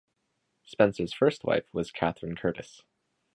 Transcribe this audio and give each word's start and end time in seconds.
Spencer's 0.63 1.13
first 1.13 1.43
wife 1.43 1.71
was 1.75 1.91
Catharine 1.91 2.35
Curtis. 2.35 2.81